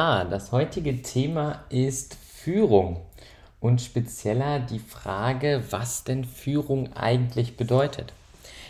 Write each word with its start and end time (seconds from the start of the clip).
Das 0.00 0.50
heutige 0.50 1.02
Thema 1.02 1.62
ist 1.68 2.14
Führung 2.14 3.02
und 3.60 3.82
spezieller 3.82 4.58
die 4.58 4.78
Frage, 4.78 5.62
was 5.68 6.04
denn 6.04 6.24
Führung 6.24 6.94
eigentlich 6.94 7.58
bedeutet. 7.58 8.14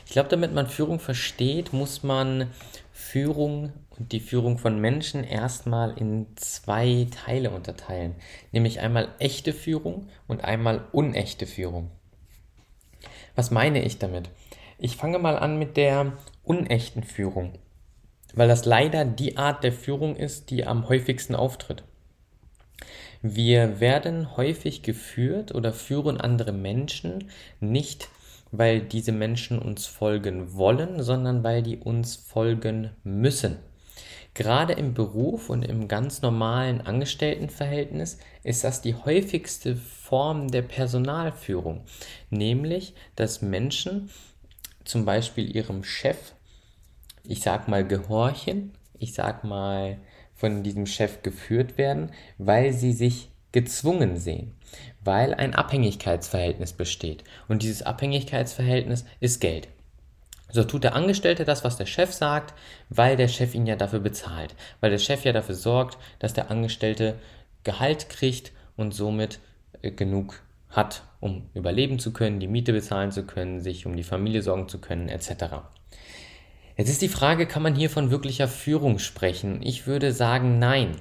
Ich 0.06 0.10
glaube, 0.10 0.28
damit 0.28 0.52
man 0.52 0.66
Führung 0.66 0.98
versteht, 0.98 1.72
muss 1.72 2.02
man 2.02 2.50
Führung 2.92 3.72
und 3.96 4.10
die 4.10 4.18
Führung 4.18 4.58
von 4.58 4.80
Menschen 4.80 5.22
erstmal 5.22 5.96
in 5.96 6.26
zwei 6.34 7.06
Teile 7.24 7.50
unterteilen, 7.50 8.16
nämlich 8.50 8.80
einmal 8.80 9.06
echte 9.20 9.52
Führung 9.52 10.08
und 10.26 10.42
einmal 10.42 10.88
unechte 10.90 11.46
Führung. 11.46 11.92
Was 13.36 13.52
meine 13.52 13.84
ich 13.84 14.00
damit? 14.00 14.30
Ich 14.78 14.96
fange 14.96 15.20
mal 15.20 15.38
an 15.38 15.60
mit 15.60 15.76
der 15.76 16.12
unechten 16.42 17.04
Führung 17.04 17.52
weil 18.34 18.48
das 18.48 18.64
leider 18.64 19.04
die 19.04 19.36
Art 19.36 19.64
der 19.64 19.72
Führung 19.72 20.16
ist, 20.16 20.50
die 20.50 20.66
am 20.66 20.88
häufigsten 20.88 21.34
auftritt. 21.34 21.82
Wir 23.22 23.80
werden 23.80 24.36
häufig 24.36 24.82
geführt 24.82 25.54
oder 25.54 25.72
führen 25.72 26.20
andere 26.20 26.52
Menschen 26.52 27.30
nicht, 27.60 28.08
weil 28.50 28.80
diese 28.80 29.12
Menschen 29.12 29.58
uns 29.58 29.86
folgen 29.86 30.54
wollen, 30.54 31.02
sondern 31.02 31.44
weil 31.44 31.62
die 31.62 31.76
uns 31.76 32.16
folgen 32.16 32.90
müssen. 33.04 33.58
Gerade 34.32 34.74
im 34.74 34.94
Beruf 34.94 35.50
und 35.50 35.64
im 35.64 35.88
ganz 35.88 36.22
normalen 36.22 36.80
Angestelltenverhältnis 36.80 38.18
ist 38.42 38.64
das 38.64 38.80
die 38.80 38.94
häufigste 38.94 39.76
Form 39.76 40.48
der 40.48 40.62
Personalführung, 40.62 41.82
nämlich 42.30 42.94
dass 43.16 43.42
Menschen 43.42 44.08
zum 44.84 45.04
Beispiel 45.04 45.54
ihrem 45.54 45.84
Chef 45.84 46.32
ich 47.24 47.42
sag 47.42 47.68
mal, 47.68 47.86
gehorchen, 47.86 48.72
ich 48.98 49.14
sag 49.14 49.44
mal, 49.44 49.98
von 50.34 50.62
diesem 50.62 50.86
Chef 50.86 51.22
geführt 51.22 51.78
werden, 51.78 52.12
weil 52.38 52.72
sie 52.72 52.92
sich 52.92 53.30
gezwungen 53.52 54.16
sehen, 54.16 54.54
weil 55.02 55.34
ein 55.34 55.54
Abhängigkeitsverhältnis 55.54 56.72
besteht. 56.72 57.24
Und 57.48 57.62
dieses 57.62 57.82
Abhängigkeitsverhältnis 57.82 59.04
ist 59.20 59.40
Geld. 59.40 59.68
So 60.52 60.64
tut 60.64 60.84
der 60.84 60.94
Angestellte 60.94 61.44
das, 61.44 61.62
was 61.64 61.76
der 61.76 61.86
Chef 61.86 62.12
sagt, 62.12 62.54
weil 62.88 63.16
der 63.16 63.28
Chef 63.28 63.54
ihn 63.54 63.66
ja 63.66 63.76
dafür 63.76 64.00
bezahlt, 64.00 64.54
weil 64.80 64.90
der 64.90 64.98
Chef 64.98 65.24
ja 65.24 65.32
dafür 65.32 65.54
sorgt, 65.54 65.98
dass 66.18 66.32
der 66.32 66.50
Angestellte 66.50 67.18
Gehalt 67.62 68.08
kriegt 68.08 68.52
und 68.76 68.92
somit 68.92 69.38
äh, 69.82 69.90
genug 69.90 70.42
hat, 70.70 71.02
um 71.20 71.50
überleben 71.54 71.98
zu 71.98 72.12
können, 72.12 72.40
die 72.40 72.48
Miete 72.48 72.72
bezahlen 72.72 73.12
zu 73.12 73.24
können, 73.26 73.60
sich 73.60 73.86
um 73.86 73.96
die 73.96 74.02
Familie 74.02 74.42
sorgen 74.42 74.68
zu 74.68 74.80
können, 74.80 75.08
etc. 75.08 75.56
Jetzt 76.76 76.88
ist 76.88 77.02
die 77.02 77.08
Frage, 77.08 77.46
kann 77.46 77.62
man 77.62 77.74
hier 77.74 77.90
von 77.90 78.10
wirklicher 78.10 78.48
Führung 78.48 78.98
sprechen? 78.98 79.60
Ich 79.62 79.86
würde 79.86 80.12
sagen, 80.12 80.58
nein. 80.58 80.96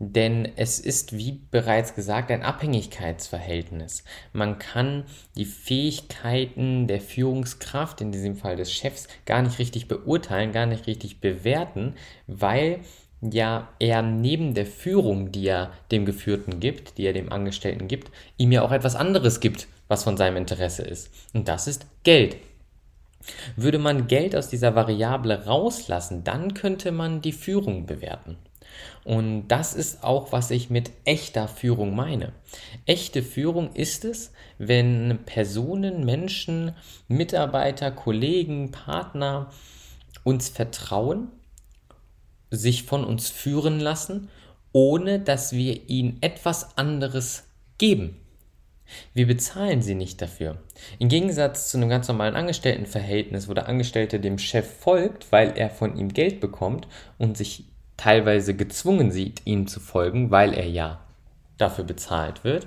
Denn 0.00 0.48
es 0.54 0.78
ist, 0.78 1.16
wie 1.16 1.40
bereits 1.50 1.96
gesagt, 1.96 2.30
ein 2.30 2.44
Abhängigkeitsverhältnis. 2.44 4.04
Man 4.32 4.58
kann 4.58 5.04
die 5.36 5.44
Fähigkeiten 5.44 6.86
der 6.86 7.00
Führungskraft, 7.00 8.00
in 8.00 8.12
diesem 8.12 8.36
Fall 8.36 8.54
des 8.54 8.72
Chefs, 8.72 9.08
gar 9.26 9.42
nicht 9.42 9.58
richtig 9.58 9.88
beurteilen, 9.88 10.52
gar 10.52 10.66
nicht 10.66 10.86
richtig 10.86 11.20
bewerten, 11.20 11.94
weil 12.28 12.80
ja 13.20 13.68
er 13.80 14.02
neben 14.02 14.54
der 14.54 14.66
Führung, 14.66 15.32
die 15.32 15.48
er 15.48 15.72
dem 15.90 16.04
Geführten 16.06 16.60
gibt, 16.60 16.96
die 16.98 17.04
er 17.04 17.12
dem 17.12 17.32
Angestellten 17.32 17.88
gibt, 17.88 18.12
ihm 18.36 18.52
ja 18.52 18.62
auch 18.62 18.70
etwas 18.70 18.94
anderes 18.94 19.40
gibt, 19.40 19.66
was 19.88 20.04
von 20.04 20.16
seinem 20.16 20.36
Interesse 20.36 20.82
ist. 20.82 21.10
Und 21.34 21.48
das 21.48 21.66
ist 21.66 21.86
Geld. 22.04 22.36
Würde 23.56 23.78
man 23.78 24.06
Geld 24.06 24.34
aus 24.34 24.48
dieser 24.48 24.74
Variable 24.74 25.44
rauslassen, 25.46 26.24
dann 26.24 26.54
könnte 26.54 26.92
man 26.92 27.20
die 27.20 27.32
Führung 27.32 27.86
bewerten. 27.86 28.36
Und 29.04 29.48
das 29.48 29.74
ist 29.74 30.04
auch, 30.04 30.32
was 30.32 30.50
ich 30.50 30.70
mit 30.70 30.90
echter 31.04 31.48
Führung 31.48 31.94
meine. 31.96 32.32
Echte 32.86 33.22
Führung 33.22 33.74
ist 33.74 34.04
es, 34.04 34.32
wenn 34.58 35.20
Personen, 35.24 36.04
Menschen, 36.04 36.72
Mitarbeiter, 37.08 37.90
Kollegen, 37.90 38.70
Partner 38.70 39.50
uns 40.24 40.48
vertrauen, 40.48 41.28
sich 42.50 42.84
von 42.84 43.04
uns 43.04 43.30
führen 43.30 43.80
lassen, 43.80 44.28
ohne 44.72 45.18
dass 45.20 45.52
wir 45.52 45.88
ihnen 45.88 46.18
etwas 46.20 46.76
anderes 46.76 47.44
geben. 47.78 48.20
Wir 49.14 49.26
bezahlen 49.26 49.82
sie 49.82 49.94
nicht 49.94 50.22
dafür. 50.22 50.58
Im 50.98 51.08
Gegensatz 51.08 51.70
zu 51.70 51.76
einem 51.76 51.88
ganz 51.88 52.08
normalen 52.08 52.36
Angestelltenverhältnis, 52.36 53.48
wo 53.48 53.54
der 53.54 53.68
Angestellte 53.68 54.20
dem 54.20 54.38
Chef 54.38 54.66
folgt, 54.80 55.30
weil 55.30 55.56
er 55.56 55.70
von 55.70 55.96
ihm 55.96 56.08
Geld 56.08 56.40
bekommt 56.40 56.88
und 57.18 57.36
sich 57.36 57.64
teilweise 57.96 58.54
gezwungen 58.54 59.10
sieht, 59.10 59.42
ihm 59.44 59.66
zu 59.66 59.80
folgen, 59.80 60.30
weil 60.30 60.54
er 60.54 60.68
ja 60.68 61.00
dafür 61.58 61.84
bezahlt 61.84 62.44
wird, 62.44 62.66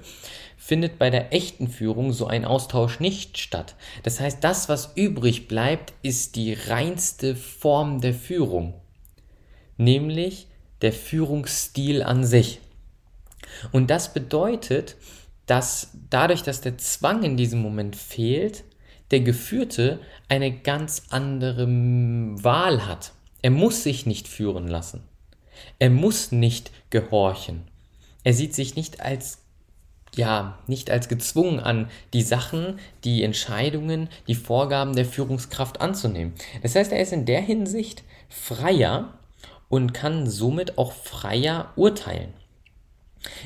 findet 0.58 1.00
bei 1.00 1.10
der 1.10 1.34
echten 1.34 1.68
Führung 1.68 2.14
so 2.14 2.28
ein 2.28 2.46
Austausch 2.46 3.00
nicht 3.00 3.38
statt. 3.38 3.76
Das 4.04 4.20
heißt, 4.20 4.44
das, 4.44 4.70
was 4.70 4.92
übrig 4.96 5.48
bleibt, 5.48 5.94
ist 6.04 6.36
die 6.36 6.54
reinste 6.54 7.36
Form 7.36 8.02
der 8.02 8.14
Führung, 8.14 8.76
nämlich 9.78 10.48
der 10.82 10.94
Führungsstil 10.94 12.04
an 12.04 12.24
sich. 12.26 12.60
Und 13.72 13.90
das 13.90 14.14
bedeutet, 14.14 14.98
dass 15.52 15.90
dadurch, 16.10 16.44
dass 16.44 16.62
der 16.62 16.78
Zwang 16.78 17.24
in 17.24 17.36
diesem 17.36 17.62
Moment 17.62 17.98
fehlt, 17.98 18.64
der 19.12 19.20
Geführte 19.20 20.00
eine 20.30 20.50
ganz 20.50 21.08
andere 21.10 21.68
Wahl 21.68 22.88
hat. 22.88 23.12
Er 23.42 23.52
muss 23.52 23.84
sich 23.84 24.06
nicht 24.06 24.30
führen 24.30 24.70
lassen. 24.70 25.04
Er 25.78 25.90
muss 25.90 26.32
nicht 26.32 26.72
gehorchen. 26.90 27.64
Er 28.24 28.32
sieht 28.32 28.56
sich 28.56 28.78
nicht 28.78 29.02
als 29.02 29.40
ja, 30.16 30.58
nicht 30.68 30.90
als 30.90 31.10
gezwungen 31.10 31.60
an, 31.60 31.90
die 32.14 32.22
Sachen, 32.22 32.80
die 33.04 33.22
Entscheidungen, 33.22 34.08
die 34.30 34.36
Vorgaben 34.36 34.96
der 34.96 35.06
Führungskraft 35.06 35.82
anzunehmen. 35.82 36.34
Das 36.62 36.76
heißt, 36.76 36.94
er 36.94 37.02
ist 37.02 37.12
in 37.12 37.26
der 37.26 37.42
Hinsicht 37.42 38.04
freier 38.30 39.20
und 39.68 39.94
kann 39.94 40.30
somit 40.30 40.78
auch 40.78 40.94
freier 40.94 41.74
urteilen. 41.76 42.34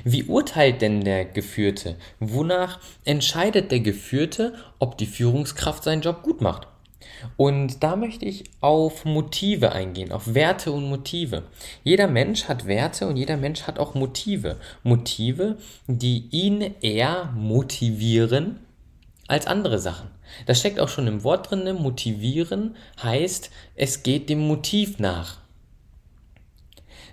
Wie 0.03 0.23
urteilt 0.23 0.81
denn 0.81 1.03
der 1.03 1.25
Geführte? 1.25 1.97
Wonach 2.19 2.79
entscheidet 3.03 3.71
der 3.71 3.81
Geführte, 3.81 4.53
ob 4.79 4.97
die 4.97 5.05
Führungskraft 5.05 5.83
seinen 5.83 6.01
Job 6.01 6.23
gut 6.23 6.41
macht? 6.41 6.67
Und 7.37 7.83
da 7.83 7.95
möchte 7.95 8.25
ich 8.25 8.43
auf 8.61 9.05
Motive 9.05 9.71
eingehen, 9.71 10.11
auf 10.11 10.33
Werte 10.33 10.71
und 10.71 10.89
Motive. 10.89 11.43
Jeder 11.83 12.07
Mensch 12.07 12.45
hat 12.45 12.67
Werte 12.67 13.07
und 13.07 13.17
jeder 13.17 13.37
Mensch 13.37 13.63
hat 13.63 13.79
auch 13.79 13.95
Motive. 13.95 14.57
Motive, 14.83 15.57
die 15.87 16.27
ihn 16.31 16.75
eher 16.81 17.31
motivieren 17.35 18.59
als 19.27 19.47
andere 19.47 19.79
Sachen. 19.79 20.09
Das 20.45 20.59
steckt 20.59 20.79
auch 20.79 20.89
schon 20.89 21.07
im 21.07 21.23
Wort 21.23 21.49
drin. 21.49 21.75
Motivieren 21.81 22.75
heißt, 23.01 23.51
es 23.75 24.03
geht 24.03 24.29
dem 24.29 24.39
Motiv 24.39 24.99
nach. 24.99 25.44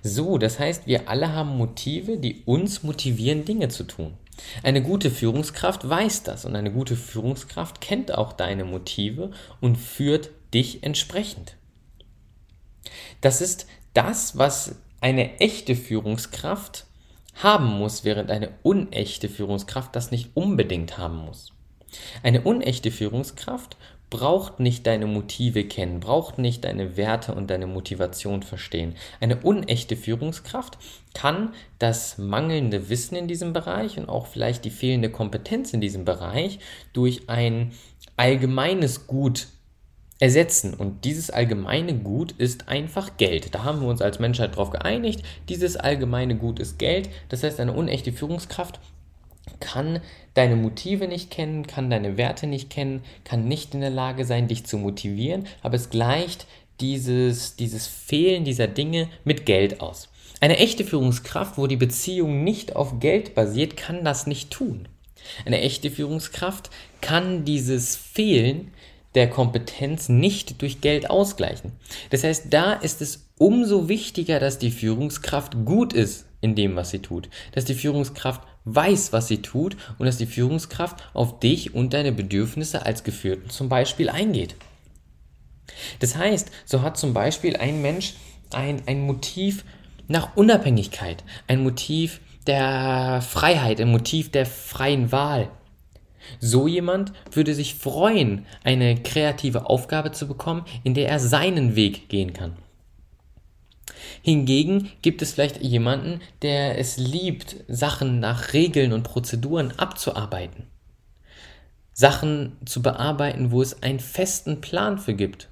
So, 0.02 0.36
das 0.38 0.58
heißt, 0.58 0.86
wir 0.86 1.08
alle 1.08 1.32
haben 1.32 1.56
Motive, 1.56 2.18
die 2.18 2.42
uns 2.44 2.82
motivieren, 2.82 3.44
Dinge 3.44 3.68
zu 3.68 3.84
tun. 3.84 4.14
Eine 4.62 4.82
gute 4.82 5.10
Führungskraft 5.10 5.88
weiß 5.88 6.24
das 6.24 6.44
und 6.44 6.56
eine 6.56 6.72
gute 6.72 6.96
Führungskraft 6.96 7.80
kennt 7.80 8.12
auch 8.14 8.32
deine 8.32 8.64
Motive 8.64 9.30
und 9.60 9.76
führt 9.76 10.30
dich 10.52 10.82
entsprechend. 10.82 11.56
Das 13.20 13.40
ist 13.40 13.66
das, 13.94 14.36
was 14.36 14.76
eine 15.00 15.38
echte 15.38 15.76
Führungskraft 15.76 16.86
haben 17.34 17.66
muss, 17.66 18.04
während 18.04 18.30
eine 18.30 18.50
unechte 18.62 19.28
Führungskraft 19.28 19.94
das 19.94 20.10
nicht 20.10 20.30
unbedingt 20.34 20.98
haben 20.98 21.18
muss. 21.18 21.52
Eine 22.22 22.42
unechte 22.42 22.90
Führungskraft 22.90 23.76
braucht 24.12 24.60
nicht 24.60 24.86
deine 24.86 25.06
Motive 25.06 25.64
kennen, 25.64 25.98
braucht 25.98 26.36
nicht 26.36 26.64
deine 26.64 26.98
Werte 26.98 27.34
und 27.34 27.48
deine 27.48 27.66
Motivation 27.66 28.42
verstehen. 28.42 28.94
Eine 29.20 29.38
unechte 29.38 29.96
Führungskraft 29.96 30.76
kann 31.14 31.54
das 31.78 32.18
mangelnde 32.18 32.90
Wissen 32.90 33.16
in 33.16 33.26
diesem 33.26 33.54
Bereich 33.54 33.98
und 33.98 34.10
auch 34.10 34.26
vielleicht 34.26 34.66
die 34.66 34.70
fehlende 34.70 35.10
Kompetenz 35.10 35.72
in 35.72 35.80
diesem 35.80 36.04
Bereich 36.04 36.58
durch 36.92 37.30
ein 37.30 37.72
allgemeines 38.18 39.06
Gut 39.06 39.46
ersetzen. 40.20 40.74
Und 40.74 41.06
dieses 41.06 41.30
allgemeine 41.30 41.94
Gut 41.94 42.32
ist 42.32 42.68
einfach 42.68 43.16
Geld. 43.16 43.54
Da 43.54 43.64
haben 43.64 43.80
wir 43.80 43.88
uns 43.88 44.02
als 44.02 44.18
Menschheit 44.18 44.52
darauf 44.52 44.68
geeinigt. 44.68 45.22
Dieses 45.48 45.78
allgemeine 45.78 46.36
Gut 46.36 46.60
ist 46.60 46.78
Geld. 46.78 47.08
Das 47.30 47.42
heißt, 47.42 47.58
eine 47.60 47.72
unechte 47.72 48.12
Führungskraft 48.12 48.78
kann 49.60 50.00
deine 50.34 50.56
Motive 50.56 51.08
nicht 51.08 51.30
kennen, 51.30 51.66
kann 51.66 51.90
deine 51.90 52.16
Werte 52.16 52.46
nicht 52.46 52.70
kennen, 52.70 53.02
kann 53.24 53.48
nicht 53.48 53.74
in 53.74 53.80
der 53.80 53.90
Lage 53.90 54.24
sein, 54.24 54.48
dich 54.48 54.64
zu 54.64 54.78
motivieren, 54.78 55.46
aber 55.62 55.74
es 55.74 55.90
gleicht 55.90 56.46
dieses, 56.80 57.56
dieses 57.56 57.86
Fehlen 57.86 58.44
dieser 58.44 58.66
Dinge 58.66 59.08
mit 59.24 59.46
Geld 59.46 59.80
aus. 59.80 60.08
Eine 60.40 60.58
echte 60.58 60.84
Führungskraft, 60.84 61.58
wo 61.58 61.66
die 61.66 61.76
Beziehung 61.76 62.42
nicht 62.42 62.74
auf 62.74 62.98
Geld 62.98 63.34
basiert, 63.34 63.76
kann 63.76 64.04
das 64.04 64.26
nicht 64.26 64.50
tun. 64.50 64.88
Eine 65.44 65.60
echte 65.60 65.90
Führungskraft 65.90 66.70
kann 67.00 67.44
dieses 67.44 67.94
Fehlen 67.94 68.72
der 69.14 69.28
Kompetenz 69.28 70.08
nicht 70.08 70.60
durch 70.62 70.80
Geld 70.80 71.10
ausgleichen. 71.10 71.72
Das 72.10 72.24
heißt, 72.24 72.46
da 72.50 72.72
ist 72.72 73.02
es 73.02 73.28
umso 73.38 73.88
wichtiger, 73.88 74.40
dass 74.40 74.58
die 74.58 74.70
Führungskraft 74.70 75.64
gut 75.64 75.92
ist 75.92 76.26
in 76.40 76.54
dem, 76.54 76.76
was 76.76 76.90
sie 76.90 77.00
tut. 77.00 77.28
Dass 77.52 77.64
die 77.64 77.74
Führungskraft 77.74 78.42
weiß, 78.64 79.12
was 79.12 79.28
sie 79.28 79.42
tut 79.42 79.76
und 79.98 80.06
dass 80.06 80.18
die 80.18 80.26
Führungskraft 80.26 81.02
auf 81.14 81.40
dich 81.40 81.74
und 81.74 81.92
deine 81.92 82.12
Bedürfnisse 82.12 82.86
als 82.86 83.04
Geführten 83.04 83.50
zum 83.50 83.68
Beispiel 83.68 84.08
eingeht. 84.08 84.54
Das 86.00 86.16
heißt, 86.16 86.50
so 86.64 86.82
hat 86.82 86.96
zum 86.96 87.14
Beispiel 87.14 87.56
ein 87.56 87.82
Mensch 87.82 88.14
ein, 88.50 88.82
ein 88.86 89.02
Motiv 89.06 89.64
nach 90.08 90.36
Unabhängigkeit, 90.36 91.24
ein 91.46 91.62
Motiv 91.62 92.20
der 92.46 93.22
Freiheit, 93.22 93.80
ein 93.80 93.90
Motiv 93.90 94.30
der 94.30 94.46
freien 94.46 95.12
Wahl. 95.12 95.48
So 96.38 96.68
jemand 96.68 97.12
würde 97.32 97.54
sich 97.54 97.74
freuen, 97.74 98.46
eine 98.62 98.96
kreative 98.96 99.68
Aufgabe 99.68 100.12
zu 100.12 100.28
bekommen, 100.28 100.64
in 100.84 100.94
der 100.94 101.08
er 101.08 101.18
seinen 101.18 101.74
Weg 101.76 102.08
gehen 102.08 102.32
kann. 102.32 102.56
Hingegen 104.22 104.90
gibt 105.02 105.22
es 105.22 105.32
vielleicht 105.32 105.62
jemanden, 105.62 106.20
der 106.42 106.78
es 106.78 106.96
liebt, 106.96 107.56
Sachen 107.68 108.20
nach 108.20 108.52
Regeln 108.52 108.92
und 108.92 109.02
Prozeduren 109.02 109.72
abzuarbeiten. 109.78 110.64
Sachen 111.92 112.56
zu 112.64 112.82
bearbeiten, 112.82 113.50
wo 113.50 113.60
es 113.60 113.82
einen 113.82 114.00
festen 114.00 114.60
Plan 114.60 114.98
für 114.98 115.14
gibt, 115.14 115.48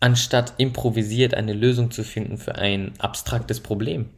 anstatt 0.00 0.54
improvisiert 0.58 1.34
eine 1.34 1.52
Lösung 1.52 1.90
zu 1.90 2.02
finden 2.02 2.38
für 2.38 2.56
ein 2.56 2.92
abstraktes 2.98 3.60
Problem. 3.60 4.10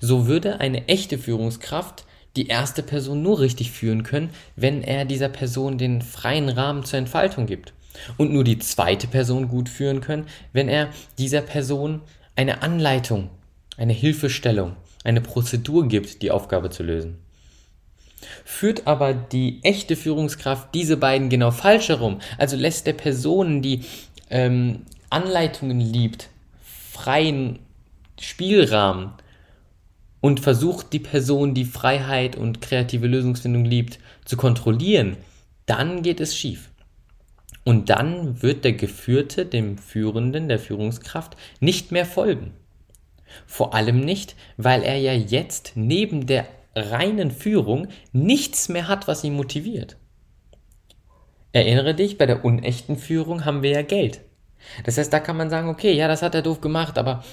So 0.00 0.26
würde 0.26 0.60
eine 0.60 0.88
echte 0.88 1.18
Führungskraft 1.18 2.06
die 2.36 2.48
erste 2.48 2.82
Person 2.82 3.22
nur 3.22 3.40
richtig 3.40 3.70
führen 3.72 4.02
können, 4.02 4.30
wenn 4.56 4.82
er 4.82 5.04
dieser 5.04 5.28
Person 5.28 5.78
den 5.78 6.02
freien 6.02 6.48
Rahmen 6.48 6.84
zur 6.84 6.98
Entfaltung 6.98 7.46
gibt. 7.46 7.72
Und 8.16 8.32
nur 8.32 8.44
die 8.44 8.58
zweite 8.58 9.06
Person 9.06 9.48
gut 9.48 9.68
führen 9.68 10.00
können, 10.00 10.26
wenn 10.52 10.68
er 10.68 10.88
dieser 11.18 11.40
Person 11.40 12.02
eine 12.34 12.62
Anleitung, 12.62 13.30
eine 13.76 13.92
Hilfestellung, 13.92 14.76
eine 15.04 15.20
Prozedur 15.20 15.88
gibt, 15.88 16.22
die 16.22 16.30
Aufgabe 16.30 16.70
zu 16.70 16.82
lösen. 16.82 17.18
Führt 18.44 18.86
aber 18.86 19.14
die 19.14 19.60
echte 19.62 19.96
Führungskraft 19.96 20.74
diese 20.74 20.96
beiden 20.96 21.28
genau 21.28 21.50
falsch 21.50 21.88
herum, 21.88 22.20
also 22.38 22.56
lässt 22.56 22.86
der 22.86 22.94
Person, 22.94 23.62
die 23.62 23.84
ähm, 24.30 24.82
Anleitungen 25.10 25.80
liebt, 25.80 26.28
freien 26.92 27.58
Spielrahmen 28.20 29.12
und 30.20 30.40
versucht 30.40 30.92
die 30.92 30.98
Person, 30.98 31.54
die 31.54 31.64
Freiheit 31.64 32.36
und 32.36 32.60
kreative 32.60 33.06
Lösungsfindung 33.06 33.64
liebt, 33.64 33.98
zu 34.24 34.36
kontrollieren, 34.36 35.16
dann 35.66 36.02
geht 36.02 36.20
es 36.20 36.36
schief. 36.36 36.70
Und 37.66 37.90
dann 37.90 38.42
wird 38.42 38.64
der 38.64 38.74
Geführte 38.74 39.44
dem 39.44 39.76
Führenden, 39.76 40.46
der 40.46 40.60
Führungskraft, 40.60 41.36
nicht 41.58 41.90
mehr 41.90 42.06
folgen. 42.06 42.54
Vor 43.44 43.74
allem 43.74 44.02
nicht, 44.02 44.36
weil 44.56 44.84
er 44.84 44.96
ja 44.98 45.12
jetzt 45.12 45.72
neben 45.74 46.28
der 46.28 46.46
reinen 46.76 47.32
Führung 47.32 47.88
nichts 48.12 48.68
mehr 48.68 48.86
hat, 48.86 49.08
was 49.08 49.24
ihn 49.24 49.34
motiviert. 49.34 49.96
Erinnere 51.50 51.96
dich, 51.96 52.18
bei 52.18 52.26
der 52.26 52.44
unechten 52.44 52.96
Führung 52.96 53.44
haben 53.44 53.64
wir 53.64 53.70
ja 53.70 53.82
Geld. 53.82 54.20
Das 54.84 54.96
heißt, 54.96 55.12
da 55.12 55.18
kann 55.18 55.36
man 55.36 55.50
sagen, 55.50 55.68
okay, 55.68 55.92
ja, 55.92 56.06
das 56.06 56.22
hat 56.22 56.36
er 56.36 56.42
doof 56.42 56.60
gemacht, 56.60 56.96
aber 56.98 57.24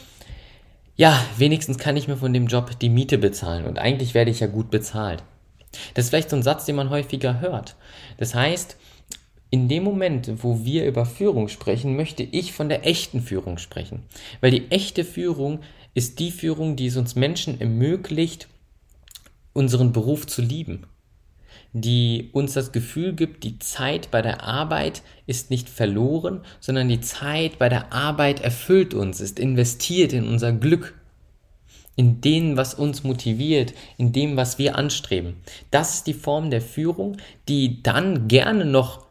ja, 0.95 1.24
wenigstens 1.38 1.77
kann 1.77 1.95
ich 1.95 2.07
mir 2.07 2.18
von 2.18 2.33
dem 2.33 2.47
Job 2.47 2.79
die 2.79 2.89
Miete 2.89 3.19
bezahlen 3.19 3.65
und 3.65 3.77
eigentlich 3.77 4.15
werde 4.15 4.31
ich 4.31 4.39
ja 4.39 4.47
gut 4.47 4.71
bezahlt. 4.71 5.24
Das 5.94 6.06
ist 6.06 6.09
vielleicht 6.09 6.31
so 6.31 6.36
ein 6.36 6.44
Satz, 6.44 6.65
den 6.65 6.75
man 6.75 6.89
häufiger 6.89 7.39
hört. 7.39 7.75
Das 8.18 8.33
heißt, 8.33 8.77
in 9.53 9.67
dem 9.67 9.83
Moment, 9.83 10.31
wo 10.41 10.65
wir 10.65 10.83
über 10.88 11.05
Führung 11.05 11.47
sprechen, 11.47 11.95
möchte 11.95 12.23
ich 12.23 12.53
von 12.53 12.69
der 12.69 12.88
echten 12.88 13.21
Führung 13.21 13.59
sprechen. 13.59 14.01
Weil 14.41 14.50
die 14.50 14.71
echte 14.71 15.03
Führung 15.03 15.59
ist 15.94 16.17
die 16.17 16.31
Führung, 16.31 16.75
die 16.75 16.88
es 16.88 16.97
uns 16.97 17.15
Menschen 17.15 17.61
ermöglicht, 17.61 18.47
unseren 19.53 19.94
Beruf 19.94 20.25
zu 20.25 20.41
lieben. 20.41 20.88
Die 21.71 22.31
uns 22.33 22.53
das 22.53 22.71
Gefühl 22.71 23.13
gibt, 23.13 23.44
die 23.44 23.59
Zeit 23.59 24.09
bei 24.09 24.23
der 24.23 24.41
Arbeit 24.41 25.03
ist 25.27 25.51
nicht 25.51 25.69
verloren, 25.69 26.41
sondern 26.59 26.89
die 26.89 27.01
Zeit 27.01 27.59
bei 27.59 27.69
der 27.69 27.94
Arbeit 27.94 28.39
erfüllt 28.41 28.95
uns, 28.95 29.21
ist 29.21 29.38
investiert 29.38 30.13
in 30.13 30.27
unser 30.27 30.51
Glück, 30.51 30.95
in 31.95 32.21
dem, 32.21 32.57
was 32.57 32.73
uns 32.73 33.03
motiviert, 33.03 33.75
in 34.00 34.13
dem, 34.13 34.35
was 34.35 34.57
wir 34.57 34.77
anstreben. 34.79 35.35
Das 35.69 35.94
ist 35.94 36.07
die 36.07 36.15
Form 36.15 36.50
der 36.50 36.61
Führung, 36.61 37.17
die 37.47 37.83
dann 37.83 38.27
gerne 38.27 38.65
noch 38.65 39.03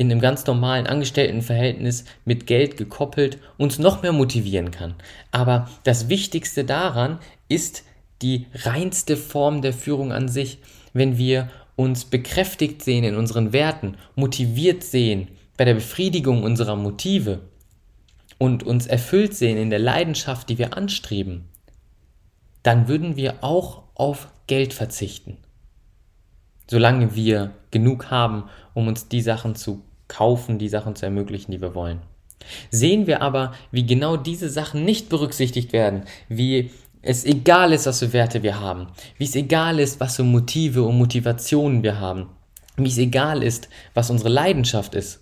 in 0.00 0.10
einem 0.10 0.22
ganz 0.22 0.46
normalen 0.46 0.86
Angestelltenverhältnis 0.86 2.06
mit 2.24 2.46
Geld 2.46 2.78
gekoppelt 2.78 3.36
uns 3.58 3.78
noch 3.78 4.00
mehr 4.00 4.12
motivieren 4.12 4.70
kann. 4.70 4.94
Aber 5.30 5.68
das 5.84 6.08
Wichtigste 6.08 6.64
daran 6.64 7.18
ist 7.48 7.84
die 8.22 8.46
reinste 8.54 9.18
Form 9.18 9.60
der 9.60 9.74
Führung 9.74 10.10
an 10.10 10.28
sich, 10.28 10.56
wenn 10.94 11.18
wir 11.18 11.50
uns 11.76 12.06
bekräftigt 12.06 12.82
sehen 12.82 13.04
in 13.04 13.14
unseren 13.14 13.52
Werten, 13.52 13.98
motiviert 14.14 14.84
sehen 14.84 15.28
bei 15.58 15.66
der 15.66 15.74
Befriedigung 15.74 16.44
unserer 16.44 16.76
Motive 16.76 17.40
und 18.38 18.62
uns 18.62 18.86
erfüllt 18.86 19.34
sehen 19.34 19.58
in 19.58 19.68
der 19.68 19.80
Leidenschaft, 19.80 20.48
die 20.48 20.56
wir 20.56 20.78
anstreben, 20.78 21.50
dann 22.62 22.88
würden 22.88 23.16
wir 23.16 23.44
auch 23.44 23.82
auf 23.94 24.28
Geld 24.46 24.72
verzichten. 24.72 25.36
Solange 26.70 27.14
wir 27.14 27.50
genug 27.70 28.10
haben, 28.10 28.44
um 28.72 28.88
uns 28.88 29.08
die 29.08 29.20
Sachen 29.20 29.56
zu 29.56 29.82
kaufen, 30.10 30.58
die 30.58 30.68
Sachen 30.68 30.94
zu 30.94 31.06
ermöglichen, 31.06 31.52
die 31.52 31.62
wir 31.62 31.74
wollen. 31.74 32.02
Sehen 32.70 33.06
wir 33.06 33.22
aber, 33.22 33.54
wie 33.70 33.86
genau 33.86 34.16
diese 34.16 34.50
Sachen 34.50 34.84
nicht 34.84 35.08
berücksichtigt 35.08 35.72
werden, 35.72 36.02
wie 36.28 36.70
es 37.02 37.24
egal 37.24 37.72
ist, 37.72 37.86
was 37.86 38.00
für 38.00 38.12
Werte 38.12 38.42
wir 38.42 38.60
haben, 38.60 38.88
wie 39.16 39.24
es 39.24 39.34
egal 39.34 39.78
ist, 39.78 40.00
was 40.00 40.16
für 40.16 40.22
Motive 40.22 40.82
und 40.82 40.98
Motivationen 40.98 41.82
wir 41.82 41.98
haben, 41.98 42.28
wie 42.76 42.88
es 42.88 42.98
egal 42.98 43.42
ist, 43.42 43.68
was 43.94 44.10
unsere 44.10 44.28
Leidenschaft 44.28 44.94
ist, 44.94 45.20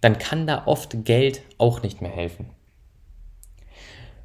dann 0.00 0.18
kann 0.18 0.46
da 0.46 0.66
oft 0.66 1.04
Geld 1.04 1.42
auch 1.58 1.82
nicht 1.82 2.02
mehr 2.02 2.10
helfen. 2.10 2.46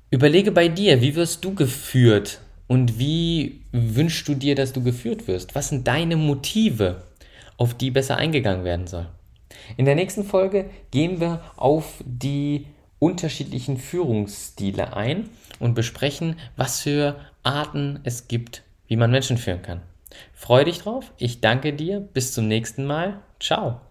Überlege 0.09 0.51
bei 0.51 0.67
dir, 0.67 1.01
wie 1.01 1.15
wirst 1.15 1.43
du 1.45 1.53
geführt 1.53 2.41
und 2.67 2.99
wie 2.99 3.61
wünschst 3.71 4.27
du 4.27 4.35
dir, 4.35 4.55
dass 4.55 4.73
du 4.73 4.81
geführt 4.81 5.27
wirst? 5.27 5.55
Was 5.55 5.69
sind 5.69 5.87
deine 5.87 6.15
Motive, 6.15 7.03
auf 7.57 7.73
die 7.73 7.91
besser 7.91 8.17
eingegangen 8.17 8.63
werden 8.63 8.87
soll? 8.87 9.07
In 9.75 9.85
der 9.85 9.95
nächsten 9.95 10.23
Folge 10.23 10.69
gehen 10.91 11.19
wir 11.19 11.41
auf 11.55 12.03
die 12.05 12.67
unterschiedlichen 12.99 13.77
Führungsstile 13.77 14.95
ein 14.95 15.29
und 15.59 15.75
besprechen, 15.75 16.37
was 16.55 16.81
für 16.81 17.19
Arten 17.43 17.99
es 18.03 18.27
gibt, 18.27 18.63
wie 18.87 18.95
man 18.95 19.11
Menschen 19.11 19.37
führen 19.37 19.61
kann. 19.61 19.81
Freue 20.33 20.65
dich 20.65 20.79
drauf. 20.79 21.11
Ich 21.17 21.41
danke 21.41 21.73
dir. 21.73 21.99
Bis 21.99 22.33
zum 22.33 22.47
nächsten 22.47 22.85
Mal. 22.85 23.19
Ciao. 23.39 23.81